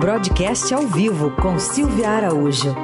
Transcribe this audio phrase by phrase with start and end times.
[0.00, 2.74] Broadcast ao vivo com Silvia Araújo.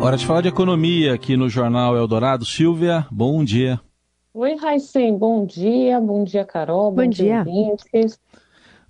[0.00, 2.46] Hora de falar de economia aqui no Jornal Eldorado.
[2.46, 3.80] Silvia, bom dia.
[4.32, 5.98] Oi, Raicem, bom dia.
[6.00, 6.92] Bom dia, Carol.
[6.92, 7.42] Bom, bom dia.
[7.42, 8.06] dia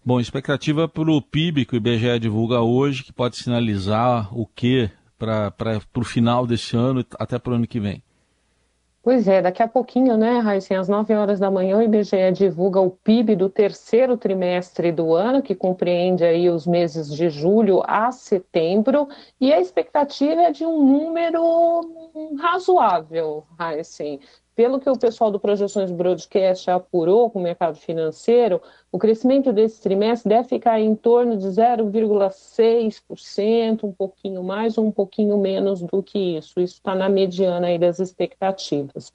[0.04, 4.90] bom, expectativa para o PIB que o IBGE divulga hoje, que pode sinalizar o que
[5.18, 8.02] para o final desse ano até para o ano que vem.
[9.02, 12.80] Pois é, daqui a pouquinho, né, Raíssen, às 9 horas da manhã, o IBGE divulga
[12.80, 18.12] o PIB do terceiro trimestre do ano, que compreende aí os meses de julho a
[18.12, 19.08] setembro,
[19.40, 24.20] e a expectativa é de um número razoável, Raíssen
[24.60, 28.60] pelo que o pessoal do Projeções Broadcast apurou com o mercado financeiro,
[28.92, 34.92] o crescimento desse trimestre deve ficar em torno de 0,6%, um pouquinho mais ou um
[34.92, 36.60] pouquinho menos do que isso.
[36.60, 39.10] Isso está na mediana das expectativas.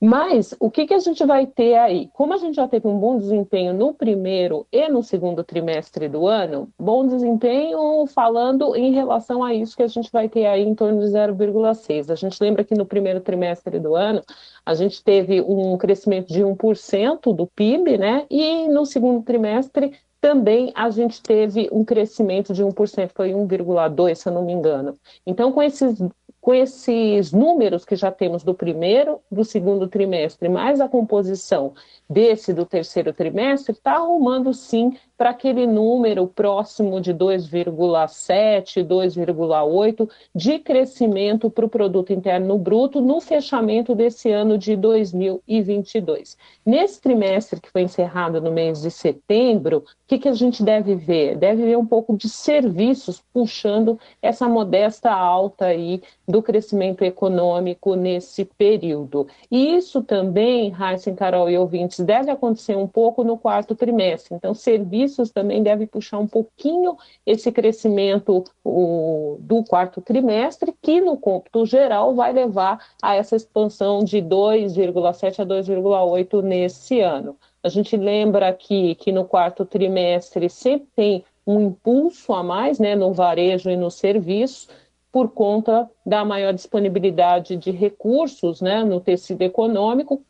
[0.00, 2.08] Mas o que, que a gente vai ter aí?
[2.12, 6.28] Como a gente já teve um bom desempenho no primeiro e no segundo trimestre do
[6.28, 10.74] ano, bom desempenho falando em relação a isso que a gente vai ter aí em
[10.74, 12.10] torno de 0,6.
[12.10, 14.22] A gente lembra que no primeiro trimestre do ano
[14.64, 18.24] a gente teve um crescimento de 1% do PIB, né?
[18.30, 24.28] E no segundo trimestre também a gente teve um crescimento de 1%, foi 1,2%, se
[24.28, 24.94] eu não me engano.
[25.26, 25.98] Então, com esses
[26.40, 31.74] com esses números que já temos do primeiro, do segundo trimestre, mais a composição
[32.08, 40.60] desse do terceiro trimestre, está arrumando sim para aquele número próximo de 2,7, 2,8 de
[40.60, 46.38] crescimento para o produto interno bruto no fechamento desse ano de 2022.
[46.64, 50.94] Nesse trimestre que foi encerrado no mês de setembro, o que, que a gente deve
[50.94, 51.36] ver?
[51.36, 58.44] Deve ver um pouco de serviços puxando essa modesta alta aí do crescimento econômico nesse
[58.44, 59.26] período.
[59.50, 64.34] E isso também, Raíssa, Carol e ouvintes, deve acontecer um pouco no quarto trimestre.
[64.34, 71.16] Então, serviços também deve puxar um pouquinho esse crescimento o, do quarto trimestre, que no
[71.16, 77.36] cômputo geral vai levar a essa expansão de 2,7 a 2,8 nesse ano.
[77.62, 82.94] A gente lembra aqui que no quarto trimestre sempre tem um impulso a mais né,
[82.94, 84.68] no varejo e no serviço,
[85.10, 90.22] por conta da maior disponibilidade de recursos né, no tecido econômico,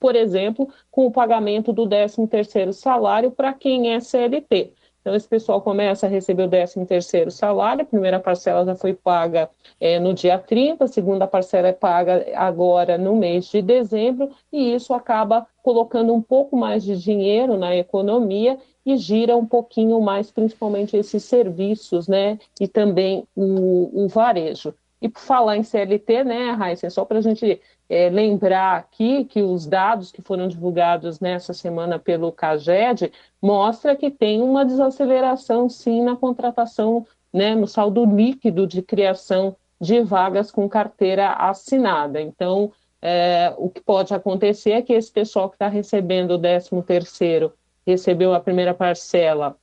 [0.00, 4.72] por exemplo, com o pagamento do 13º salário para quem é CLT.
[5.00, 9.48] Então, esse pessoal começa a receber o 13º salário, a primeira parcela já foi paga
[9.80, 14.74] é, no dia 30, a segunda parcela é paga agora no mês de dezembro, e
[14.74, 20.30] isso acaba colocando um pouco mais de dinheiro na economia e gira um pouquinho mais,
[20.30, 24.74] principalmente esses serviços, né, e também o, o varejo.
[25.00, 29.42] E por falar em CLT, né, Raíssa, só para a gente é, lembrar aqui que
[29.42, 33.10] os dados que foram divulgados nessa semana pelo CAGED
[33.40, 40.02] mostra que tem uma desaceleração, sim, na contratação, né, no saldo líquido de criação de
[40.02, 42.20] vagas com carteira assinada.
[42.20, 46.82] Então, é, o que pode acontecer é que esse pessoal que está recebendo o 13
[46.82, 47.52] terceiro
[47.86, 49.56] recebeu a primeira parcela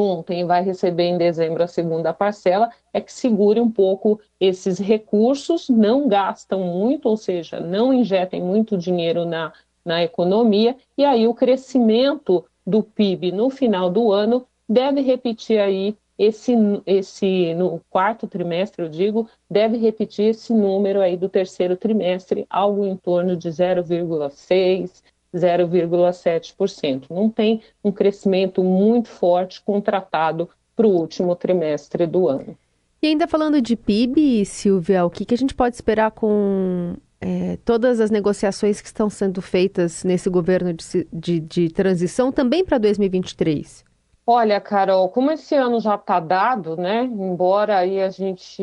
[0.00, 5.68] ontem vai receber em dezembro a segunda parcela, é que segure um pouco esses recursos,
[5.68, 9.52] não gastam muito, ou seja, não injetem muito dinheiro na,
[9.84, 15.96] na economia, e aí o crescimento do PIB no final do ano deve repetir aí
[16.18, 16.54] esse,
[16.86, 22.86] esse no quarto trimestre, eu digo, deve repetir esse número aí do terceiro trimestre, algo
[22.86, 25.02] em torno de 0,6,
[25.34, 27.04] 0,7%.
[27.10, 32.56] Não tem um crescimento muito forte contratado para o último trimestre do ano.
[33.02, 37.58] E ainda falando de PIB, Silvia, o que, que a gente pode esperar com é,
[37.64, 42.78] todas as negociações que estão sendo feitas nesse governo de, de, de transição também para
[42.78, 43.85] 2023?
[44.28, 47.04] Olha, Carol, como esse ano já está dado, né?
[47.04, 48.60] Embora aí a gente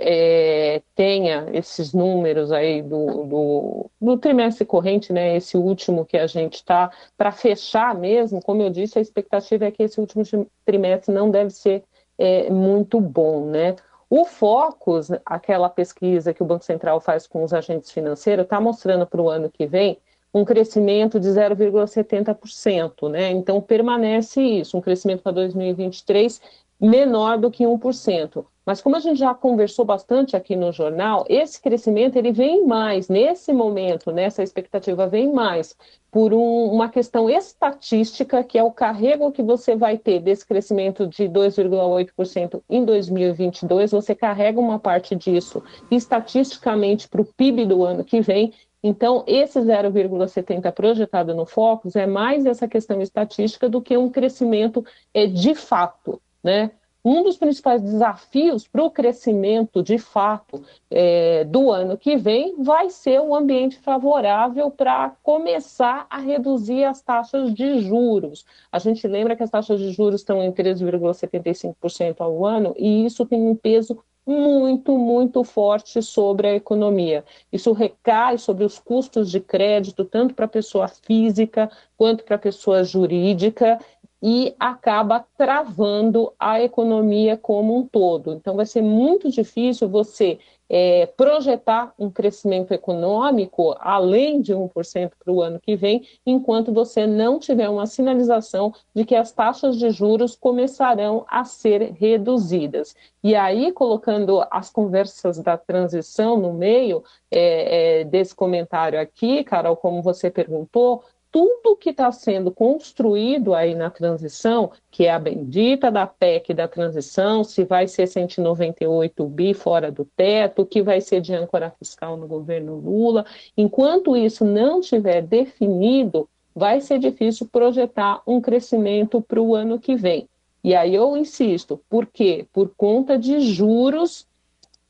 [0.00, 5.36] é, tenha esses números aí do, do, do, trimestre corrente, né?
[5.36, 9.70] Esse último que a gente está para fechar mesmo, como eu disse, a expectativa é
[9.70, 10.22] que esse último
[10.64, 11.84] trimestre não deve ser
[12.16, 13.76] é, muito bom, né?
[14.08, 19.06] O Focus, aquela pesquisa que o Banco Central faz com os agentes financeiros, está mostrando
[19.06, 19.98] para o ano que vem
[20.32, 23.30] um crescimento de 0,70%, né?
[23.30, 26.40] Então permanece isso, um crescimento para 2023
[26.80, 28.44] menor do que 1%.
[28.64, 33.08] Mas como a gente já conversou bastante aqui no jornal, esse crescimento ele vem mais,
[33.08, 35.74] nesse momento, nessa expectativa vem mais,
[36.10, 41.06] por um, uma questão estatística, que é o carrego que você vai ter desse crescimento
[41.06, 48.04] de 2,8% em 2022, você carrega uma parte disso estatisticamente para o PIB do ano
[48.04, 48.52] que vem,
[48.82, 54.84] Então, esse 0,70 projetado no Focus é mais essa questão estatística do que um crescimento
[55.12, 56.70] é, de fato, né?
[57.04, 62.90] Um dos principais desafios para o crescimento de fato é, do ano que vem vai
[62.90, 68.44] ser um ambiente favorável para começar a reduzir as taxas de juros.
[68.70, 73.24] A gente lembra que as taxas de juros estão em 13,75% ao ano e isso
[73.24, 77.24] tem um peso muito, muito forte sobre a economia.
[77.50, 82.38] Isso recai sobre os custos de crédito, tanto para a pessoa física quanto para a
[82.38, 83.78] pessoa jurídica,
[84.22, 88.32] e acaba travando a economia como um todo.
[88.32, 90.38] Então, vai ser muito difícil você
[90.68, 97.06] é, projetar um crescimento econômico além de 1% para o ano que vem, enquanto você
[97.06, 102.94] não tiver uma sinalização de que as taxas de juros começarão a ser reduzidas.
[103.22, 109.76] E aí, colocando as conversas da transição no meio é, é, desse comentário aqui, Carol,
[109.76, 115.90] como você perguntou, tudo que está sendo construído aí na transição, que é a bendita
[115.90, 121.20] da PEC da transição, se vai ser 198 bi fora do teto, que vai ser
[121.20, 123.24] de âncora fiscal no governo Lula,
[123.56, 129.94] enquanto isso não tiver definido, vai ser difícil projetar um crescimento para o ano que
[129.94, 130.28] vem.
[130.62, 132.46] E aí eu insisto, por quê?
[132.52, 134.27] Por conta de juros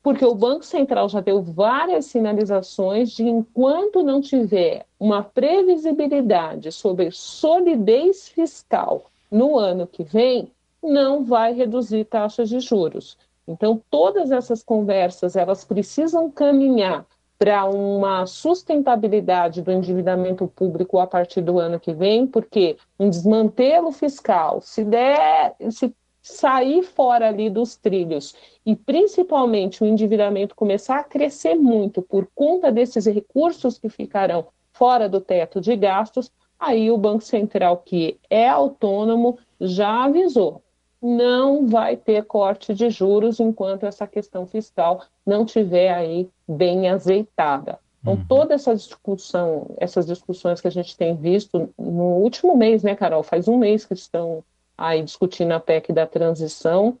[0.09, 7.11] porque o Banco Central já deu várias sinalizações de enquanto não tiver uma previsibilidade sobre
[7.11, 10.51] solidez fiscal no ano que vem,
[10.81, 13.19] não vai reduzir taxas de juros.
[13.47, 17.05] Então, todas essas conversas, elas precisam caminhar
[17.37, 23.91] para uma sustentabilidade do endividamento público a partir do ano que vem, porque um desmantelo
[23.91, 25.93] fiscal, se der, se
[26.29, 28.35] sair fora ali dos trilhos
[28.65, 35.09] e principalmente o endividamento começar a crescer muito por conta desses recursos que ficarão fora
[35.09, 40.61] do teto de gastos, aí o Banco Central, que é autônomo, já avisou.
[41.01, 47.79] Não vai ter corte de juros enquanto essa questão fiscal não tiver aí bem azeitada.
[48.01, 48.25] Então, uhum.
[48.27, 53.23] toda essa discussão, essas discussões que a gente tem visto no último mês, né, Carol?
[53.23, 54.43] Faz um mês que estão
[54.79, 56.97] aí discutindo a PEC da transição.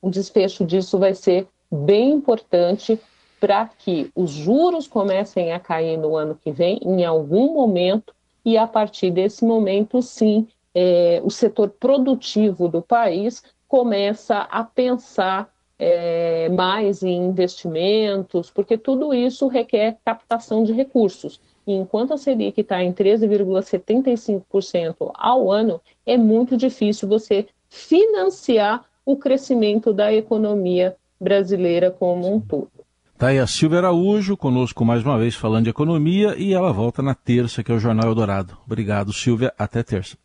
[0.00, 2.98] O desfecho disso vai ser bem importante
[3.40, 8.14] para que os juros comecem a cair no ano que vem, em algum momento,
[8.44, 15.50] e a partir desse momento, sim, é, o setor produtivo do país começa a pensar
[15.78, 21.40] é, mais em investimentos, porque tudo isso requer captação de recursos.
[21.66, 29.16] E enquanto a Selic está em 13,75% ao ano, é muito difícil você financiar o
[29.16, 32.70] crescimento da economia brasileira como um todo.
[33.18, 37.02] Tá aí a Silvia Araújo conosco mais uma vez falando de economia e ela volta
[37.02, 38.56] na terça, que é o Jornal Eldorado.
[38.64, 39.52] Obrigado, Silvia.
[39.58, 40.16] Até terça.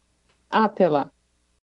[0.49, 1.11] Até lá.